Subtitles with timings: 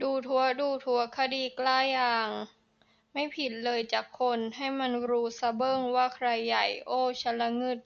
[0.00, 2.28] ดูถั๊วะ ดูถั๊วะ คดีกล้ายาง
[3.12, 7.78] ไม่ผิดเลยจั๊กคน ให้มันรู้ซะเบิ้งว่าใครใหญ่ โอ้วฉันล่ะงึด